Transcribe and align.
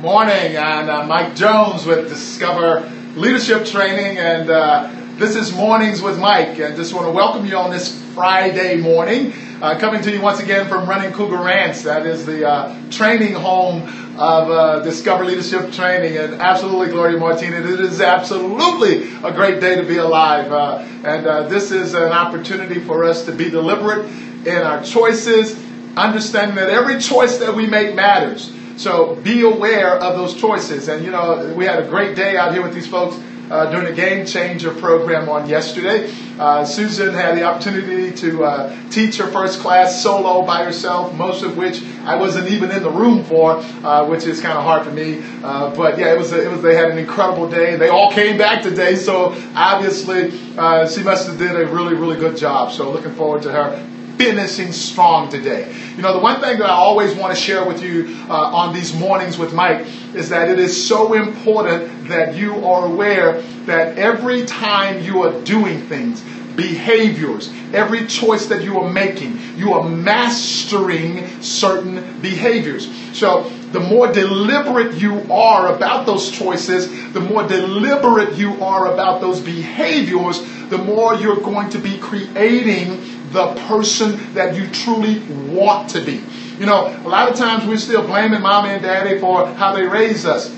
morning, 0.00 0.56
and 0.56 0.88
uh, 0.88 1.06
Mike 1.06 1.36
Jones 1.36 1.84
with 1.84 2.08
Discover 2.08 2.90
Leadership 3.14 3.66
Training, 3.66 4.16
and 4.16 4.48
uh, 4.48 4.90
this 5.16 5.36
is 5.36 5.52
Mornings 5.52 6.00
with 6.00 6.18
Mike. 6.18 6.58
And 6.58 6.74
just 6.76 6.94
want 6.94 7.06
to 7.06 7.12
welcome 7.12 7.44
you 7.44 7.56
on 7.56 7.70
this 7.70 8.02
Friday 8.14 8.78
morning. 8.78 9.34
Uh, 9.60 9.78
coming 9.78 10.00
to 10.02 10.10
you 10.10 10.22
once 10.22 10.40
again 10.40 10.66
from 10.66 10.88
Running 10.88 11.12
Cougar 11.12 11.36
Ranch. 11.36 11.82
That 11.82 12.06
is 12.06 12.24
the 12.24 12.48
uh, 12.48 12.90
training 12.90 13.34
home 13.34 13.82
of 14.18 14.50
uh, 14.50 14.80
Discover 14.82 15.26
Leadership 15.26 15.72
Training. 15.72 16.16
And 16.16 16.34
absolutely, 16.34 16.88
Gloria 16.88 17.18
Martina, 17.18 17.58
it 17.58 17.80
is 17.80 18.00
absolutely 18.00 19.12
a 19.22 19.30
great 19.30 19.60
day 19.60 19.76
to 19.76 19.86
be 19.86 19.98
alive. 19.98 20.50
Uh, 20.50 20.86
and 21.04 21.50
this 21.50 21.70
is 21.70 21.92
an 21.92 22.12
opportunity 22.12 22.80
for 22.80 23.04
us 23.04 23.26
to 23.26 23.32
be 23.32 23.50
deliberate 23.50 24.06
in 24.46 24.62
our 24.62 24.82
choices, 24.82 25.54
understanding 25.98 26.56
that 26.56 26.70
every 26.70 26.98
choice 26.98 27.36
that 27.38 27.54
we 27.54 27.66
make 27.66 27.94
matters. 27.94 28.52
So 28.76 29.16
be 29.16 29.42
aware 29.42 29.96
of 29.96 30.16
those 30.16 30.34
choices. 30.34 30.88
And 30.88 31.04
you 31.04 31.10
know, 31.10 31.52
we 31.56 31.64
had 31.64 31.82
a 31.82 31.88
great 31.88 32.16
day 32.16 32.36
out 32.36 32.52
here 32.52 32.62
with 32.62 32.74
these 32.74 32.86
folks 32.86 33.16
uh, 33.50 33.70
during 33.70 33.86
the 33.86 33.92
Game 33.92 34.24
Changer 34.24 34.72
program 34.72 35.28
on 35.28 35.48
yesterday. 35.48 36.10
Uh, 36.38 36.64
Susan 36.64 37.12
had 37.12 37.36
the 37.36 37.42
opportunity 37.42 38.10
to 38.16 38.44
uh, 38.44 38.90
teach 38.90 39.18
her 39.18 39.26
first 39.26 39.60
class 39.60 40.02
solo 40.02 40.46
by 40.46 40.64
herself, 40.64 41.14
most 41.14 41.42
of 41.42 41.56
which 41.56 41.82
I 42.04 42.16
wasn't 42.16 42.48
even 42.48 42.70
in 42.70 42.82
the 42.82 42.90
room 42.90 43.22
for, 43.24 43.56
uh, 43.84 44.06
which 44.06 44.24
is 44.24 44.40
kind 44.40 44.56
of 44.56 44.64
hard 44.64 44.84
for 44.84 44.90
me. 44.90 45.22
Uh, 45.42 45.74
but 45.76 45.98
yeah, 45.98 46.12
it 46.14 46.18
was, 46.18 46.32
a, 46.32 46.42
it 46.42 46.50
was. 46.50 46.62
They 46.62 46.74
had 46.74 46.90
an 46.90 46.98
incredible 46.98 47.48
day. 47.48 47.76
They 47.76 47.90
all 47.90 48.10
came 48.10 48.38
back 48.38 48.62
today, 48.62 48.96
so 48.96 49.34
obviously 49.54 50.32
uh, 50.56 50.88
she 50.88 51.02
must 51.02 51.28
have 51.28 51.38
did 51.38 51.54
a 51.54 51.66
really, 51.66 51.94
really 51.94 52.16
good 52.16 52.36
job. 52.36 52.72
So 52.72 52.90
looking 52.90 53.12
forward 53.12 53.42
to 53.42 53.52
her 53.52 53.86
finishing 54.16 54.72
strong 54.72 55.30
today. 55.30 55.74
You 55.96 56.02
know, 56.02 56.14
the 56.14 56.20
one 56.20 56.40
thing 56.40 56.58
that 56.58 56.68
I 56.68 56.74
always 56.74 57.14
want 57.14 57.34
to 57.34 57.40
share 57.40 57.64
with 57.64 57.82
you 57.82 58.16
uh, 58.28 58.32
on 58.32 58.74
these 58.74 58.94
mornings 58.94 59.38
with 59.38 59.52
Mike 59.52 59.86
is 60.14 60.28
that 60.28 60.48
it 60.48 60.58
is 60.58 60.86
so 60.86 61.14
important 61.14 62.08
that 62.08 62.36
you 62.36 62.66
are 62.66 62.86
aware 62.86 63.40
that 63.66 63.98
every 63.98 64.44
time 64.46 65.02
you 65.02 65.22
are 65.22 65.32
doing 65.42 65.80
things, 65.86 66.22
behaviors, 66.56 67.50
every 67.72 68.06
choice 68.06 68.46
that 68.46 68.62
you 68.62 68.78
are 68.78 68.90
making, 68.90 69.38
you 69.56 69.72
are 69.72 69.88
mastering 69.88 71.40
certain 71.40 72.20
behaviors. 72.20 72.90
So, 73.12 73.50
the 73.72 73.80
more 73.80 74.12
deliberate 74.12 74.94
you 74.96 75.20
are 75.32 75.74
about 75.74 76.04
those 76.04 76.30
choices, 76.30 76.88
the 77.12 77.20
more 77.20 77.46
deliberate 77.46 78.34
you 78.34 78.62
are 78.62 78.92
about 78.92 79.20
those 79.20 79.40
behaviors, 79.40 80.42
the 80.68 80.78
more 80.78 81.14
you're 81.14 81.40
going 81.40 81.70
to 81.70 81.78
be 81.78 81.98
creating 81.98 83.00
the 83.32 83.54
person 83.66 84.34
that 84.34 84.54
you 84.54 84.68
truly 84.68 85.20
want 85.54 85.90
to 85.90 86.04
be. 86.04 86.22
You 86.58 86.66
know, 86.66 86.86
a 87.04 87.08
lot 87.08 87.30
of 87.30 87.36
times 87.36 87.66
we're 87.66 87.78
still 87.78 88.06
blaming 88.06 88.42
mommy 88.42 88.70
and 88.70 88.82
daddy 88.82 89.18
for 89.18 89.46
how 89.46 89.72
they 89.72 89.86
raised 89.86 90.26
us 90.26 90.50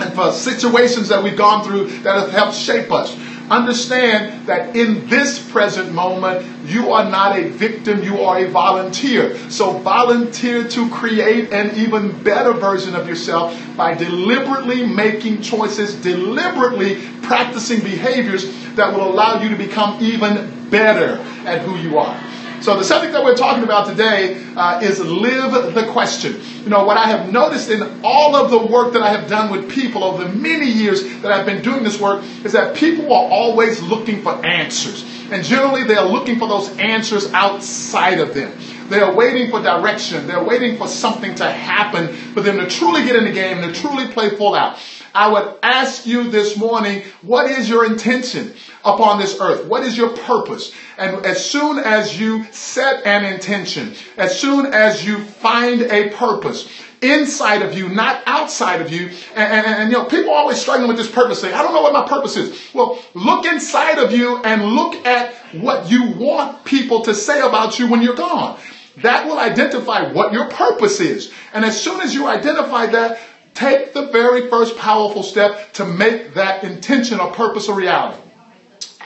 and 0.00 0.14
for 0.14 0.32
situations 0.32 1.08
that 1.08 1.22
we've 1.22 1.36
gone 1.36 1.64
through 1.64 1.86
that 2.00 2.16
have 2.16 2.30
helped 2.30 2.56
shape 2.56 2.90
us. 2.90 3.14
Understand 3.50 4.46
that 4.46 4.76
in 4.76 5.08
this 5.08 5.38
present 5.50 5.92
moment, 5.92 6.46
you 6.66 6.92
are 6.92 7.08
not 7.08 7.38
a 7.38 7.48
victim, 7.48 8.02
you 8.02 8.20
are 8.20 8.38
a 8.38 8.48
volunteer. 8.48 9.36
So 9.50 9.78
volunteer 9.78 10.68
to 10.68 10.90
create 10.90 11.52
an 11.52 11.74
even 11.76 12.22
better 12.22 12.52
version 12.52 12.94
of 12.94 13.08
yourself 13.08 13.58
by 13.76 13.94
deliberately 13.94 14.86
making 14.86 15.40
choices, 15.40 15.94
deliberately 15.96 17.00
practicing 17.22 17.80
behaviors 17.80 18.44
that 18.74 18.92
will 18.92 19.08
allow 19.08 19.40
you 19.42 19.48
to 19.48 19.56
become 19.56 20.02
even 20.02 20.68
better 20.68 21.16
at 21.46 21.62
who 21.62 21.76
you 21.76 21.98
are. 21.98 22.20
So 22.60 22.76
the 22.76 22.84
subject 22.84 23.12
that 23.12 23.24
we're 23.24 23.36
talking 23.36 23.62
about 23.62 23.86
today 23.86 24.44
uh, 24.56 24.80
is 24.82 25.00
live 25.00 25.74
the 25.74 25.86
question. 25.92 26.40
You 26.64 26.70
know, 26.70 26.84
what 26.84 26.96
I 26.96 27.06
have 27.06 27.32
noticed 27.32 27.70
in 27.70 28.00
all 28.02 28.34
of 28.34 28.50
the 28.50 28.58
work 28.58 28.92
that 28.94 29.02
I 29.02 29.10
have 29.10 29.28
done 29.28 29.50
with 29.50 29.70
people 29.70 30.02
over 30.02 30.24
the 30.24 30.30
many 30.30 30.66
years 30.66 31.02
that 31.22 31.30
I've 31.30 31.46
been 31.46 31.62
doing 31.62 31.84
this 31.84 32.00
work 32.00 32.22
is 32.44 32.52
that 32.52 32.74
people 32.74 33.06
are 33.06 33.30
always 33.30 33.80
looking 33.80 34.22
for 34.22 34.44
answers. 34.44 35.04
And 35.30 35.44
generally 35.44 35.84
they 35.84 35.94
are 35.94 36.06
looking 36.06 36.38
for 36.38 36.48
those 36.48 36.76
answers 36.78 37.32
outside 37.32 38.18
of 38.18 38.34
them. 38.34 38.52
They 38.88 39.00
are 39.00 39.14
waiting 39.14 39.50
for 39.50 39.62
direction. 39.62 40.26
They're 40.26 40.42
waiting 40.42 40.78
for 40.78 40.88
something 40.88 41.34
to 41.36 41.50
happen 41.50 42.08
for 42.32 42.40
them 42.40 42.56
to 42.56 42.66
truly 42.66 43.04
get 43.04 43.16
in 43.16 43.24
the 43.24 43.32
game, 43.32 43.58
and 43.58 43.74
to 43.74 43.80
truly 43.80 44.08
play 44.08 44.30
full 44.30 44.54
out. 44.54 44.78
I 45.14 45.32
would 45.32 45.54
ask 45.62 46.06
you 46.06 46.30
this 46.30 46.56
morning, 46.56 47.02
what 47.22 47.50
is 47.50 47.68
your 47.68 47.84
intention 47.86 48.54
upon 48.84 49.18
this 49.18 49.40
earth? 49.40 49.66
What 49.66 49.82
is 49.82 49.96
your 49.96 50.16
purpose? 50.16 50.72
And 50.96 51.24
as 51.24 51.44
soon 51.44 51.78
as 51.78 52.18
you 52.18 52.44
set 52.52 53.06
an 53.06 53.24
intention, 53.24 53.94
as 54.16 54.38
soon 54.38 54.66
as 54.66 55.04
you 55.04 55.18
find 55.18 55.82
a 55.82 56.10
purpose, 56.10 56.68
inside 57.02 57.62
of 57.62 57.76
you, 57.76 57.88
not 57.88 58.22
outside 58.26 58.80
of 58.80 58.90
you. 58.90 59.08
And, 59.34 59.52
and, 59.52 59.66
and, 59.66 59.92
you 59.92 59.98
know, 59.98 60.04
people 60.04 60.30
are 60.30 60.38
always 60.38 60.60
struggling 60.60 60.88
with 60.88 60.96
this 60.96 61.10
purpose 61.10 61.40
thing. 61.40 61.54
I 61.54 61.62
don't 61.62 61.72
know 61.72 61.82
what 61.82 61.92
my 61.92 62.06
purpose 62.06 62.36
is. 62.36 62.74
Well, 62.74 63.00
look 63.14 63.44
inside 63.44 63.98
of 63.98 64.12
you 64.12 64.38
and 64.42 64.64
look 64.64 65.06
at 65.06 65.34
what 65.52 65.90
you 65.90 66.10
want 66.12 66.64
people 66.64 67.02
to 67.02 67.14
say 67.14 67.40
about 67.40 67.78
you 67.78 67.88
when 67.88 68.02
you're 68.02 68.16
gone. 68.16 68.58
That 68.98 69.26
will 69.26 69.38
identify 69.38 70.12
what 70.12 70.32
your 70.32 70.46
purpose 70.46 71.00
is. 71.00 71.32
And 71.52 71.64
as 71.64 71.80
soon 71.80 72.00
as 72.00 72.14
you 72.14 72.26
identify 72.26 72.86
that, 72.86 73.20
take 73.58 73.92
the 73.92 74.06
very 74.06 74.48
first 74.48 74.76
powerful 74.76 75.24
step 75.24 75.72
to 75.72 75.84
make 75.84 76.34
that 76.34 76.62
intention 76.62 77.18
or 77.18 77.32
purpose 77.32 77.66
a 77.68 77.74
reality. 77.74 78.22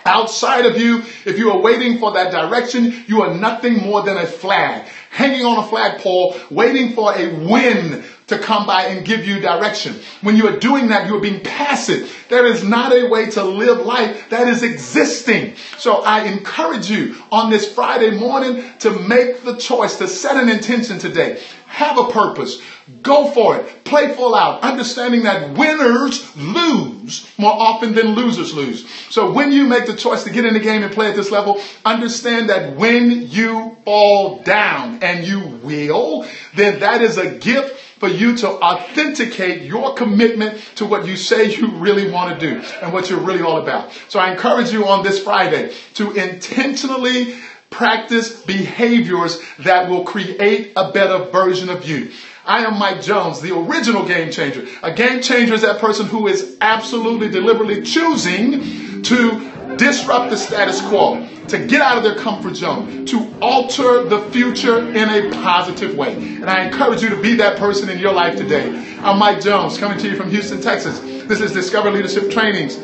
Outside 0.04 0.66
of 0.66 0.76
you, 0.76 0.98
if 1.24 1.38
you 1.38 1.50
are 1.52 1.60
waiting 1.60 1.98
for 1.98 2.12
that 2.12 2.32
direction, 2.32 2.94
you 3.06 3.22
are 3.22 3.32
nothing 3.32 3.78
more 3.78 4.02
than 4.02 4.18
a 4.18 4.26
flag 4.26 4.86
hanging 5.10 5.46
on 5.46 5.58
a 5.58 5.66
flagpole, 5.66 6.36
waiting 6.50 6.92
for 6.92 7.14
a 7.14 7.28
wind 7.46 8.04
to 8.32 8.38
come 8.38 8.66
by 8.66 8.86
and 8.86 9.04
give 9.04 9.26
you 9.26 9.40
direction. 9.40 10.00
When 10.20 10.36
you 10.36 10.48
are 10.48 10.58
doing 10.58 10.88
that, 10.88 11.06
you 11.06 11.16
are 11.16 11.20
being 11.20 11.40
passive. 11.40 12.26
There 12.28 12.46
is 12.46 12.64
not 12.64 12.92
a 12.92 13.08
way 13.08 13.30
to 13.30 13.44
live 13.44 13.86
life 13.86 14.30
that 14.30 14.48
is 14.48 14.62
existing. 14.62 15.54
So 15.78 16.02
I 16.02 16.24
encourage 16.24 16.90
you 16.90 17.22
on 17.30 17.50
this 17.50 17.72
Friday 17.72 18.10
morning 18.10 18.64
to 18.80 18.90
make 18.98 19.42
the 19.42 19.56
choice 19.56 19.96
to 19.98 20.08
set 20.08 20.36
an 20.36 20.48
intention 20.48 20.98
today. 20.98 21.40
Have 21.66 21.98
a 21.98 22.10
purpose. 22.10 22.60
Go 23.02 23.30
for 23.30 23.56
it. 23.56 23.84
Play 23.84 24.14
full 24.14 24.34
out. 24.34 24.62
Understanding 24.62 25.22
that 25.22 25.56
winners 25.56 26.36
lose 26.36 27.26
more 27.38 27.52
often 27.52 27.94
than 27.94 28.08
losers 28.08 28.52
lose. 28.52 28.88
So 29.08 29.32
when 29.32 29.52
you 29.52 29.66
make 29.66 29.86
the 29.86 29.96
choice 29.96 30.24
to 30.24 30.30
get 30.30 30.44
in 30.44 30.52
the 30.52 30.60
game 30.60 30.82
and 30.82 30.92
play 30.92 31.08
at 31.08 31.16
this 31.16 31.30
level, 31.30 31.60
understand 31.84 32.50
that 32.50 32.76
when 32.76 33.30
you 33.30 33.78
fall 33.84 34.42
down, 34.42 35.02
and 35.02 35.26
you 35.26 35.40
will, 35.62 36.26
then 36.54 36.80
that 36.80 37.02
is 37.02 37.18
a 37.18 37.30
gift 37.38 37.78
for 38.02 38.08
you 38.08 38.36
to 38.36 38.48
authenticate 38.48 39.62
your 39.62 39.94
commitment 39.94 40.60
to 40.74 40.84
what 40.84 41.06
you 41.06 41.16
say 41.16 41.54
you 41.54 41.68
really 41.68 42.10
want 42.10 42.36
to 42.36 42.54
do 42.54 42.60
and 42.82 42.92
what 42.92 43.08
you're 43.08 43.20
really 43.20 43.42
all 43.42 43.62
about. 43.62 43.92
So 44.08 44.18
I 44.18 44.32
encourage 44.32 44.72
you 44.72 44.88
on 44.88 45.04
this 45.04 45.22
Friday 45.22 45.72
to 45.94 46.10
intentionally 46.10 47.36
practice 47.70 48.42
behaviors 48.42 49.40
that 49.60 49.88
will 49.88 50.02
create 50.02 50.72
a 50.74 50.90
better 50.90 51.26
version 51.26 51.68
of 51.68 51.86
you. 51.86 52.10
I 52.44 52.64
am 52.64 52.76
Mike 52.76 53.02
Jones, 53.02 53.40
the 53.40 53.56
original 53.56 54.04
game 54.04 54.32
changer. 54.32 54.66
A 54.82 54.92
game 54.92 55.22
changer 55.22 55.54
is 55.54 55.62
that 55.62 55.80
person 55.80 56.06
who 56.06 56.26
is 56.26 56.56
absolutely 56.60 57.28
deliberately 57.28 57.82
choosing 57.82 59.02
to 59.02 59.76
disrupt 59.76 60.30
the 60.30 60.36
status 60.36 60.80
quo 60.88 61.28
to 61.46 61.58
get 61.66 61.80
out 61.80 61.98
of 61.98 62.02
their 62.02 62.16
comfort 62.16 62.56
zone, 62.56 63.06
to 63.06 63.32
alter 63.40 64.04
the 64.04 64.20
future 64.30 64.78
in 64.92 65.08
a 65.08 65.30
positive 65.42 65.96
way. 65.96 66.14
And 66.14 66.50
I 66.50 66.64
encourage 66.64 67.00
you 67.00 67.10
to 67.10 67.20
be 67.20 67.36
that 67.36 67.58
person 67.58 67.88
in 67.88 68.00
your 68.00 68.12
life 68.12 68.36
today. 68.36 68.96
I'm 68.98 69.20
Mike 69.20 69.40
Jones, 69.40 69.78
coming 69.78 69.98
to 69.98 70.08
you 70.08 70.16
from 70.16 70.28
Houston, 70.30 70.60
Texas. 70.60 70.98
This 71.00 71.40
is 71.40 71.52
Discover 71.52 71.92
Leadership 71.92 72.28
Trainings. 72.28 72.76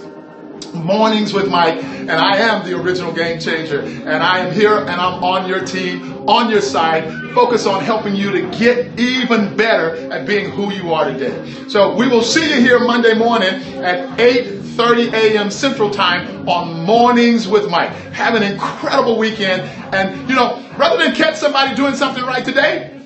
Mornings 0.75 1.33
with 1.33 1.49
Mike, 1.49 1.83
and 1.83 2.11
I 2.11 2.37
am 2.37 2.65
the 2.65 2.81
original 2.81 3.13
game 3.13 3.41
changer. 3.41 3.81
And 3.81 4.23
I 4.23 4.41
am 4.41 4.53
here 4.53 4.79
and 4.79 4.91
I'm 4.91 5.23
on 5.23 5.49
your 5.49 5.65
team, 5.65 6.29
on 6.29 6.51
your 6.51 6.61
side, 6.61 7.13
focus 7.35 7.67
on 7.67 7.83
helping 7.83 8.15
you 8.15 8.31
to 8.33 8.59
get 8.59 8.99
even 8.99 9.57
better 9.57 10.13
at 10.13 10.27
being 10.27 10.51
who 10.51 10.73
you 10.73 10.93
are 10.93 11.11
today. 11.11 11.69
So 11.69 11.95
we 11.95 12.09
will 12.09 12.23
see 12.23 12.55
you 12.55 12.61
here 12.61 12.81
Monday 12.81 13.15
morning 13.15 13.55
at 13.85 14.19
8 14.21 14.59
30 14.79 15.09
a.m. 15.09 15.51
Central 15.51 15.91
Time 15.91 16.49
on 16.49 16.85
Mornings 16.85 17.49
with 17.49 17.69
Mike. 17.69 17.91
Have 18.13 18.37
an 18.37 18.45
incredible 18.45 19.19
weekend. 19.19 19.63
And, 19.93 20.29
you 20.31 20.37
know, 20.37 20.65
rather 20.79 21.03
than 21.03 21.17
catch 21.17 21.35
somebody 21.35 21.75
doing 21.75 21.97
something 21.97 22.23
right 22.23 22.45
today, 22.45 22.98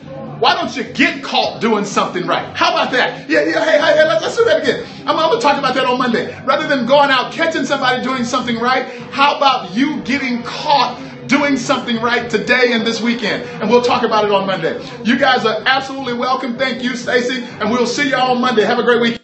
why 0.42 0.56
don't 0.56 0.76
you 0.76 0.82
get 0.82 1.22
caught 1.22 1.60
doing 1.60 1.84
something 1.84 2.26
right? 2.26 2.44
How 2.56 2.72
about 2.72 2.90
that? 2.90 3.30
Yeah, 3.30 3.44
yeah, 3.44 3.64
hey, 3.64 3.78
hey, 3.78 3.94
hey 3.94 4.04
let's, 4.04 4.22
let's 4.22 4.36
do 4.36 4.44
that 4.46 4.60
again. 4.60 4.84
I'm, 5.02 5.10
I'm 5.10 5.30
going 5.30 5.40
to 5.40 5.46
talk 5.46 5.56
about 5.56 5.76
that 5.76 5.84
on 5.84 5.98
Monday. 5.98 6.36
Rather 6.44 6.66
than 6.66 6.84
going 6.84 7.10
out 7.10 7.32
catching 7.32 7.64
somebody 7.64 8.02
doing 8.02 8.24
something 8.24 8.58
right, 8.58 8.92
how 9.12 9.36
about 9.36 9.72
you 9.72 10.00
getting 10.00 10.42
caught 10.42 11.00
doing 11.28 11.56
something 11.56 12.02
right 12.02 12.28
today 12.28 12.72
and 12.72 12.84
this 12.84 13.00
weekend. 13.00 13.44
And 13.62 13.70
we'll 13.70 13.82
talk 13.82 14.02
about 14.02 14.24
it 14.24 14.32
on 14.32 14.44
Monday. 14.44 14.84
You 15.04 15.16
guys 15.16 15.46
are 15.46 15.62
absolutely 15.64 16.14
welcome. 16.14 16.58
Thank 16.58 16.82
you, 16.82 16.96
Stacy. 16.96 17.44
And 17.44 17.70
we'll 17.70 17.86
see 17.86 18.08
you 18.08 18.16
all 18.16 18.34
on 18.34 18.40
Monday. 18.40 18.64
Have 18.64 18.80
a 18.80 18.82
great 18.82 19.00
week. 19.00 19.21